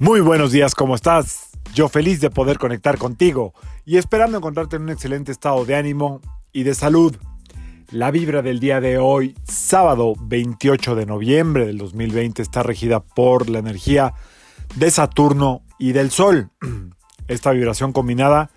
Muy 0.00 0.20
buenos 0.20 0.52
días, 0.52 0.76
¿cómo 0.76 0.94
estás? 0.94 1.48
Yo 1.74 1.88
feliz 1.88 2.20
de 2.20 2.30
poder 2.30 2.58
conectar 2.58 2.98
contigo 2.98 3.52
y 3.84 3.96
esperando 3.96 4.38
encontrarte 4.38 4.76
en 4.76 4.82
un 4.82 4.90
excelente 4.90 5.32
estado 5.32 5.64
de 5.64 5.74
ánimo 5.74 6.20
y 6.52 6.62
de 6.62 6.76
salud. 6.76 7.16
La 7.90 8.12
vibra 8.12 8.40
del 8.40 8.60
día 8.60 8.80
de 8.80 8.98
hoy, 8.98 9.34
sábado 9.42 10.14
28 10.20 10.94
de 10.94 11.04
noviembre 11.04 11.66
del 11.66 11.78
2020, 11.78 12.42
está 12.42 12.62
regida 12.62 13.00
por 13.00 13.50
la 13.50 13.58
energía 13.58 14.14
de 14.76 14.88
Saturno 14.92 15.62
y 15.80 15.90
del 15.90 16.12
Sol. 16.12 16.50
Esta 17.26 17.50
vibración 17.50 17.92
combinada 17.92 18.50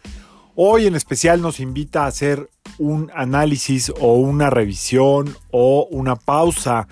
hoy 0.55 0.85
en 0.85 0.93
especial 0.93 1.41
nos 1.41 1.59
invita 1.59 2.03
a 2.03 2.07
hacer 2.07 2.51
un 2.77 3.09
análisis 3.15 3.91
o 3.99 4.13
una 4.13 4.51
revisión 4.51 5.35
o 5.49 5.87
una 5.89 6.15
pausa 6.15 6.87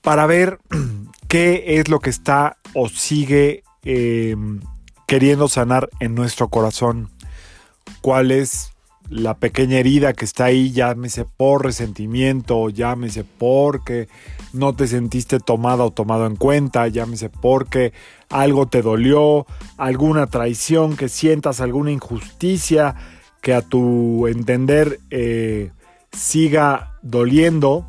para 0.00 0.26
ver 0.26 0.60
qué 1.28 1.78
es 1.78 1.88
lo 1.88 2.00
que 2.00 2.10
está 2.10 2.56
o 2.74 2.88
sigue 2.88 3.62
em, 3.84 4.60
queriendo 5.06 5.48
sanar 5.48 5.90
en 6.00 6.14
nuestro 6.14 6.48
corazón. 6.48 7.10
¿Cuál 8.00 8.30
es 8.30 8.72
la 9.10 9.34
pequeña 9.34 9.78
herida 9.78 10.14
que 10.14 10.24
está 10.24 10.46
ahí? 10.46 10.72
Llámese 10.72 11.24
por 11.24 11.64
resentimiento, 11.64 12.70
llámese 12.70 13.24
porque 13.24 14.08
no 14.52 14.74
te 14.74 14.86
sentiste 14.86 15.38
tomada 15.38 15.84
o 15.84 15.90
tomado 15.90 16.26
en 16.26 16.36
cuenta, 16.36 16.88
llámese 16.88 17.28
porque 17.28 17.92
algo 18.30 18.66
te 18.66 18.82
dolió, 18.82 19.46
alguna 19.76 20.26
traición 20.26 20.96
que 20.96 21.08
sientas, 21.08 21.60
alguna 21.60 21.90
injusticia 21.90 22.94
que 23.42 23.54
a 23.54 23.62
tu 23.62 24.26
entender 24.26 24.98
eh, 25.10 25.70
siga 26.12 26.98
doliendo 27.02 27.86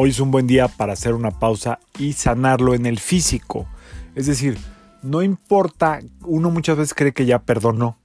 hoy 0.00 0.10
es 0.10 0.20
un 0.20 0.30
buen 0.30 0.46
día 0.46 0.68
para 0.68 0.92
hacer 0.92 1.12
una 1.12 1.32
pausa 1.32 1.80
y 1.98 2.12
sanarlo 2.12 2.72
en 2.72 2.86
el 2.86 3.00
físico. 3.00 3.66
Es 4.14 4.26
decir, 4.26 4.56
no 5.02 5.22
importa, 5.22 5.98
uno 6.24 6.52
muchas 6.52 6.76
veces 6.76 6.94
cree 6.94 7.12
que 7.12 7.26
ya 7.26 7.40
perdonó, 7.40 7.98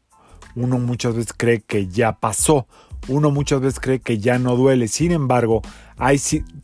uno 0.55 0.79
muchas 0.79 1.13
veces 1.13 1.33
cree 1.37 1.61
que 1.61 1.89
ya 1.89 2.13
pasó, 2.13 2.65
uno 3.07 3.29
muchas 3.29 3.61
veces 3.61 3.79
cree 3.79 3.99
que 3.99 4.17
ya 4.17 4.39
no 4.39 4.55
duele. 4.55 4.87
Sin 4.87 5.11
embargo, 5.11 5.61
hay 5.95 6.19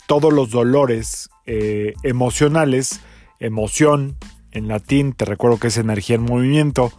todos 0.08 0.34
los 0.34 0.50
dolores 0.50 1.30
eh, 1.46 1.94
emocionales, 2.02 3.00
emoción, 3.40 4.18
en 4.50 4.68
latín, 4.68 5.14
te 5.14 5.26
recuerdo 5.26 5.60
que 5.60 5.68
es 5.68 5.78
energía 5.78 6.16
en 6.16 6.24
movimiento, 6.24 6.92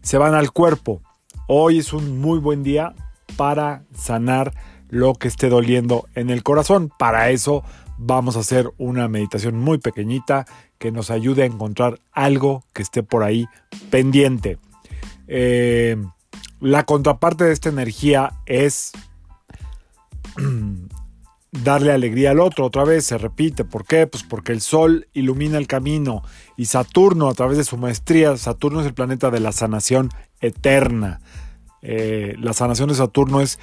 se 0.00 0.16
van 0.16 0.32
al 0.34 0.52
cuerpo. 0.52 1.02
Hoy 1.48 1.80
es 1.80 1.92
un 1.92 2.18
muy 2.18 2.38
buen 2.38 2.62
día 2.62 2.94
para 3.36 3.82
sanar 3.94 4.54
lo 4.94 5.14
que 5.14 5.26
esté 5.26 5.48
doliendo 5.48 6.06
en 6.14 6.30
el 6.30 6.44
corazón. 6.44 6.90
Para 6.96 7.30
eso 7.30 7.64
vamos 7.98 8.36
a 8.36 8.40
hacer 8.40 8.70
una 8.78 9.08
meditación 9.08 9.58
muy 9.58 9.78
pequeñita 9.78 10.46
que 10.78 10.90
nos 10.90 11.10
ayude 11.10 11.42
a 11.42 11.46
encontrar 11.46 12.00
algo 12.12 12.64
que 12.72 12.82
esté 12.82 13.02
por 13.02 13.22
ahí 13.22 13.46
pendiente. 13.90 14.58
Eh, 15.26 15.96
la 16.60 16.84
contraparte 16.84 17.44
de 17.44 17.52
esta 17.52 17.68
energía 17.68 18.32
es 18.46 18.92
darle 21.62 21.92
alegría 21.92 22.32
al 22.32 22.40
otro. 22.40 22.66
Otra 22.66 22.84
vez 22.84 23.04
se 23.04 23.18
repite. 23.18 23.64
¿Por 23.64 23.84
qué? 23.84 24.06
Pues 24.06 24.22
porque 24.22 24.52
el 24.52 24.60
Sol 24.60 25.06
ilumina 25.12 25.58
el 25.58 25.66
camino 25.66 26.22
y 26.56 26.66
Saturno, 26.66 27.28
a 27.28 27.34
través 27.34 27.58
de 27.58 27.64
su 27.64 27.76
maestría, 27.76 28.36
Saturno 28.36 28.80
es 28.80 28.86
el 28.86 28.94
planeta 28.94 29.30
de 29.30 29.40
la 29.40 29.52
sanación 29.52 30.10
eterna. 30.40 31.20
Eh, 31.82 32.34
la 32.38 32.52
sanación 32.52 32.88
de 32.88 32.94
Saturno 32.94 33.40
es 33.40 33.58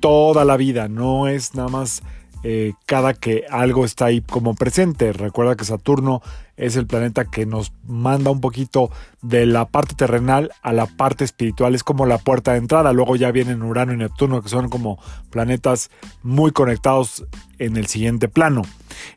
toda 0.00 0.44
la 0.44 0.56
vida, 0.56 0.88
no 0.88 1.28
es 1.28 1.54
nada 1.54 1.68
más 1.68 2.02
eh, 2.44 2.72
cada 2.86 3.14
que 3.14 3.44
algo 3.48 3.84
está 3.84 4.06
ahí 4.06 4.20
como 4.20 4.54
presente. 4.54 5.12
Recuerda 5.12 5.56
que 5.56 5.64
Saturno 5.64 6.22
es 6.56 6.76
el 6.76 6.86
planeta 6.86 7.24
que 7.24 7.46
nos 7.46 7.72
manda 7.86 8.30
un 8.30 8.40
poquito 8.40 8.90
de 9.20 9.46
la 9.46 9.66
parte 9.66 9.94
terrenal 9.94 10.52
a 10.62 10.72
la 10.72 10.86
parte 10.86 11.24
espiritual, 11.24 11.74
es 11.74 11.84
como 11.84 12.06
la 12.06 12.18
puerta 12.18 12.52
de 12.52 12.58
entrada. 12.58 12.92
Luego 12.92 13.16
ya 13.16 13.30
vienen 13.30 13.62
Urano 13.62 13.92
y 13.92 13.96
Neptuno, 13.96 14.42
que 14.42 14.48
son 14.48 14.68
como 14.68 14.98
planetas 15.30 15.90
muy 16.22 16.52
conectados 16.52 17.24
en 17.58 17.76
el 17.76 17.86
siguiente 17.86 18.28
plano. 18.28 18.62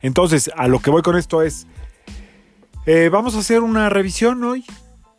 Entonces, 0.02 0.52
a 0.56 0.68
lo 0.68 0.80
que 0.80 0.92
voy 0.92 1.02
con 1.02 1.18
esto 1.18 1.42
es, 1.42 1.68
eh, 2.86 3.10
vamos 3.12 3.36
a 3.36 3.40
hacer 3.40 3.62
una 3.62 3.90
revisión 3.90 4.44
hoy. 4.44 4.64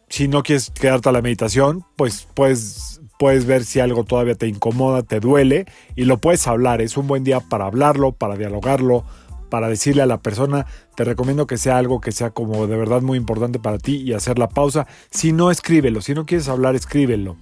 Si 0.08 0.28
no 0.28 0.44
quieres 0.44 0.70
quedarte 0.70 1.08
a 1.08 1.12
la 1.12 1.22
meditación, 1.22 1.84
pues 1.96 2.28
puedes 2.34 2.95
puedes 3.18 3.46
ver 3.46 3.64
si 3.64 3.80
algo 3.80 4.04
todavía 4.04 4.34
te 4.34 4.46
incomoda, 4.46 5.02
te 5.02 5.20
duele 5.20 5.66
y 5.94 6.04
lo 6.04 6.18
puedes 6.18 6.46
hablar. 6.46 6.80
Es 6.80 6.96
un 6.96 7.06
buen 7.06 7.24
día 7.24 7.40
para 7.40 7.66
hablarlo, 7.66 8.12
para 8.12 8.36
dialogarlo, 8.36 9.04
para 9.50 9.68
decirle 9.68 10.02
a 10.02 10.06
la 10.06 10.20
persona, 10.20 10.66
te 10.96 11.04
recomiendo 11.04 11.46
que 11.46 11.58
sea 11.58 11.78
algo 11.78 12.00
que 12.00 12.12
sea 12.12 12.30
como 12.30 12.66
de 12.66 12.76
verdad 12.76 13.02
muy 13.02 13.18
importante 13.18 13.58
para 13.58 13.78
ti 13.78 13.96
y 13.96 14.12
hacer 14.12 14.38
la 14.38 14.48
pausa. 14.48 14.86
Si 15.10 15.32
no, 15.32 15.50
escríbelo. 15.50 16.00
Si 16.00 16.14
no 16.14 16.26
quieres 16.26 16.48
hablar, 16.48 16.74
escríbelo. 16.74 17.36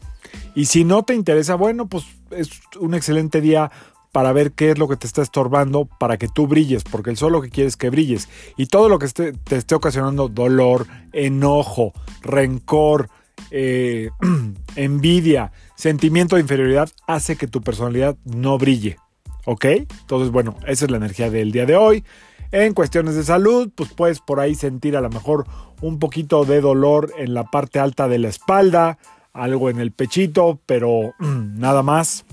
Y 0.55 0.67
si 0.67 0.85
no 0.85 1.03
te 1.03 1.15
interesa, 1.15 1.55
bueno, 1.55 1.87
pues 1.89 2.05
es 2.31 2.51
un 2.81 2.95
excelente 2.95 3.41
día 3.41 3.71
para 4.13 4.33
ver 4.33 4.53
qué 4.53 4.71
es 4.71 4.79
lo 4.79 4.87
que 4.87 4.97
te 4.97 5.09
está 5.09 5.23
estorbando 5.23 5.87
para 5.87 6.19
que 6.19 6.29
tú 6.29 6.47
brilles, 6.47 6.85
porque 6.85 7.11
el 7.11 7.17
sol 7.17 7.33
lo 7.33 7.43
que 7.43 7.51
quiere 7.51 7.67
es 7.67 7.77
que 7.77 7.91
brilles. 7.91 8.29
Y 8.57 8.67
todo 8.67 8.89
lo 8.89 9.01
que 9.01 9.09
te 9.09 9.57
esté 9.57 9.75
ocasionando 9.75 10.29
dolor, 10.29 10.87
enojo, 11.13 11.93
rencor, 12.23 13.09
eh, 13.51 14.11
envidia, 14.77 15.53
sentimiento 15.75 16.37
de 16.37 16.43
inferioridad 16.43 16.91
hace 17.07 17.37
que 17.37 17.47
tu 17.47 17.61
personalidad 17.63 18.17
no 18.25 18.59
brille. 18.59 18.99
¿Ok? 19.47 19.65
Entonces, 19.65 20.31
bueno, 20.31 20.57
esa 20.67 20.85
es 20.87 20.91
la 20.91 20.97
energía 20.97 21.31
del 21.31 21.53
día 21.53 21.67
de 21.67 21.77
hoy. 21.77 22.05
En 22.53 22.73
cuestiones 22.73 23.17
de 23.17 23.25
salud, 23.25 23.71
pues 23.75 23.93
puedes 23.93 24.21
por 24.21 24.41
ahí 24.41 24.55
sentir 24.55 24.97
a 24.97 25.01
lo 25.01 25.11
mejor 25.11 25.47
un 25.81 25.99
poquito 25.99 26.45
de 26.45 26.61
dolor 26.61 27.13
en 27.19 27.35
la 27.35 27.45
parte 27.45 27.79
alta 27.79 28.09
de 28.09 28.19
la 28.19 28.29
espalda, 28.29 28.99
algo 29.33 29.71
en 29.71 29.81
el 29.81 29.91
pechito, 29.91 30.61
pero 30.65 31.15
nada 31.19 31.83
más. 31.83 32.25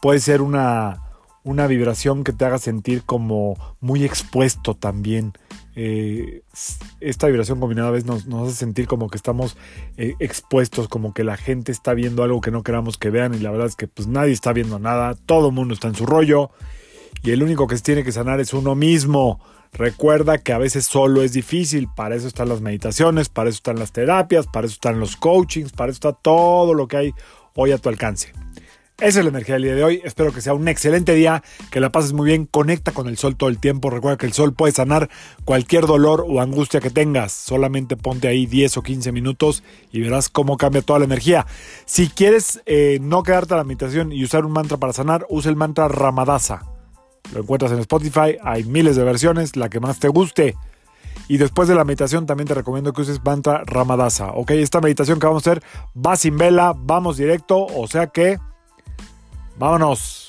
Puede 0.00 0.20
ser 0.20 0.42
una, 0.42 1.02
una 1.44 1.66
vibración 1.66 2.24
que 2.24 2.32
te 2.32 2.44
haga 2.44 2.58
sentir 2.58 3.04
como 3.04 3.56
muy 3.80 4.04
expuesto 4.04 4.74
también. 4.74 5.32
Eh, 5.80 6.42
esta 6.98 7.28
vibración 7.28 7.60
combinada 7.60 7.90
a 7.90 7.92
veces 7.92 8.26
nos, 8.26 8.48
hace 8.48 8.56
sentir 8.56 8.88
como 8.88 9.08
que 9.08 9.16
estamos 9.16 9.56
eh, 9.96 10.16
expuestos, 10.18 10.88
como 10.88 11.14
que 11.14 11.22
la 11.22 11.36
gente 11.36 11.70
está 11.70 11.94
viendo 11.94 12.24
algo 12.24 12.40
que 12.40 12.50
no 12.50 12.64
queramos 12.64 12.98
que 12.98 13.10
vean 13.10 13.32
y 13.32 13.38
la 13.38 13.52
verdad 13.52 13.68
es 13.68 13.76
que 13.76 13.86
pues 13.86 14.08
nadie 14.08 14.32
está 14.32 14.52
viendo 14.52 14.80
nada, 14.80 15.14
todo 15.14 15.50
el 15.50 15.54
mundo 15.54 15.74
está 15.74 15.86
en 15.86 15.94
su 15.94 16.04
rollo 16.04 16.50
y 17.22 17.30
el 17.30 17.44
único 17.44 17.68
que 17.68 17.76
se 17.76 17.84
tiene 17.84 18.02
que 18.02 18.10
sanar 18.10 18.40
es 18.40 18.52
uno 18.54 18.74
mismo. 18.74 19.38
Recuerda 19.72 20.38
que 20.38 20.52
a 20.52 20.58
veces 20.58 20.84
solo 20.84 21.22
es 21.22 21.32
difícil, 21.32 21.86
para 21.94 22.16
eso 22.16 22.26
están 22.26 22.48
las 22.48 22.60
meditaciones, 22.60 23.28
para 23.28 23.48
eso 23.48 23.58
están 23.58 23.78
las 23.78 23.92
terapias, 23.92 24.48
para 24.48 24.66
eso 24.66 24.74
están 24.74 24.98
los 24.98 25.14
coachings, 25.14 25.70
para 25.70 25.92
eso 25.92 25.98
está 25.98 26.12
todo 26.12 26.74
lo 26.74 26.88
que 26.88 26.96
hay 26.96 27.14
hoy 27.54 27.70
a 27.70 27.78
tu 27.78 27.88
alcance. 27.88 28.32
Esa 29.00 29.20
es 29.20 29.24
la 29.24 29.28
energía 29.28 29.54
del 29.54 29.62
día 29.62 29.74
de 29.76 29.84
hoy. 29.84 30.00
Espero 30.02 30.32
que 30.32 30.40
sea 30.40 30.54
un 30.54 30.66
excelente 30.66 31.14
día, 31.14 31.44
que 31.70 31.78
la 31.78 31.92
pases 31.92 32.12
muy 32.12 32.26
bien. 32.26 32.46
Conecta 32.46 32.90
con 32.90 33.06
el 33.06 33.16
sol 33.16 33.36
todo 33.36 33.48
el 33.48 33.58
tiempo. 33.58 33.90
Recuerda 33.90 34.18
que 34.18 34.26
el 34.26 34.32
sol 34.32 34.54
puede 34.54 34.72
sanar 34.72 35.08
cualquier 35.44 35.86
dolor 35.86 36.26
o 36.28 36.40
angustia 36.40 36.80
que 36.80 36.90
tengas. 36.90 37.30
Solamente 37.30 37.96
ponte 37.96 38.26
ahí 38.26 38.46
10 38.46 38.78
o 38.78 38.82
15 38.82 39.12
minutos 39.12 39.62
y 39.92 40.00
verás 40.00 40.28
cómo 40.28 40.56
cambia 40.56 40.82
toda 40.82 40.98
la 40.98 41.04
energía. 41.04 41.46
Si 41.86 42.08
quieres 42.08 42.60
eh, 42.66 42.98
no 43.00 43.22
quedarte 43.22 43.54
a 43.54 43.58
la 43.58 43.62
meditación 43.62 44.10
y 44.10 44.24
usar 44.24 44.44
un 44.44 44.50
mantra 44.50 44.78
para 44.78 44.92
sanar, 44.92 45.26
usa 45.28 45.48
el 45.48 45.56
mantra 45.56 45.86
Ramadasa. 45.86 46.64
Lo 47.32 47.42
encuentras 47.42 47.70
en 47.70 47.78
Spotify. 47.78 48.36
Hay 48.42 48.64
miles 48.64 48.96
de 48.96 49.04
versiones, 49.04 49.54
la 49.54 49.68
que 49.68 49.78
más 49.78 50.00
te 50.00 50.08
guste. 50.08 50.56
Y 51.28 51.36
después 51.36 51.68
de 51.68 51.76
la 51.76 51.84
meditación 51.84 52.26
también 52.26 52.48
te 52.48 52.54
recomiendo 52.54 52.92
que 52.92 53.02
uses 53.02 53.22
mantra 53.24 53.62
Ramadasa. 53.64 54.32
Ok, 54.32 54.50
esta 54.52 54.80
meditación 54.80 55.20
que 55.20 55.26
vamos 55.28 55.46
a 55.46 55.52
hacer 55.52 55.62
va 55.96 56.16
sin 56.16 56.36
vela, 56.36 56.74
vamos 56.76 57.16
directo. 57.16 57.64
O 57.64 57.86
sea 57.86 58.08
que 58.08 58.38
Vámonos, 59.58 60.28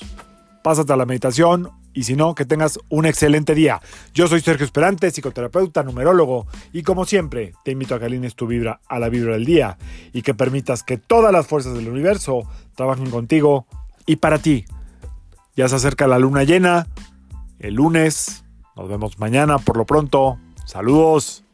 pásate 0.64 0.92
a 0.92 0.96
la 0.96 1.06
meditación 1.06 1.70
y 1.92 2.02
si 2.02 2.16
no, 2.16 2.34
que 2.34 2.44
tengas 2.44 2.80
un 2.88 3.06
excelente 3.06 3.54
día. 3.54 3.80
Yo 4.12 4.26
soy 4.26 4.40
Sergio 4.40 4.64
Esperante, 4.64 5.10
psicoterapeuta, 5.10 5.82
numerólogo, 5.84 6.46
y 6.72 6.82
como 6.82 7.04
siempre, 7.04 7.52
te 7.64 7.70
invito 7.70 7.94
a 7.94 8.00
que 8.00 8.06
alines 8.06 8.34
tu 8.34 8.46
vibra 8.46 8.80
a 8.88 8.98
la 8.98 9.08
vibra 9.08 9.34
del 9.34 9.44
día 9.44 9.78
y 10.12 10.22
que 10.22 10.34
permitas 10.34 10.82
que 10.82 10.98
todas 10.98 11.32
las 11.32 11.46
fuerzas 11.46 11.74
del 11.74 11.88
universo 11.88 12.42
trabajen 12.74 13.10
contigo 13.10 13.66
y 14.04 14.16
para 14.16 14.38
ti. 14.38 14.64
Ya 15.56 15.68
se 15.68 15.76
acerca 15.76 16.08
la 16.08 16.18
luna 16.18 16.42
llena, 16.42 16.88
el 17.60 17.74
lunes, 17.74 18.44
nos 18.76 18.88
vemos 18.88 19.18
mañana 19.18 19.58
por 19.58 19.76
lo 19.76 19.84
pronto. 19.84 20.38
Saludos. 20.64 21.44